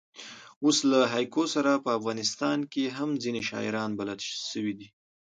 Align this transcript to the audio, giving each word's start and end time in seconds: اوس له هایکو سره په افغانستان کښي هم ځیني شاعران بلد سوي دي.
اوس 0.65 0.77
له 0.91 0.99
هایکو 1.13 1.43
سره 1.55 1.71
په 1.83 1.89
افغانستان 1.99 2.57
کښي 2.71 2.85
هم 2.97 3.09
ځیني 3.23 3.41
شاعران 3.49 3.91
بلد 3.99 4.19
سوي 4.49 4.73
دي. 4.79 4.87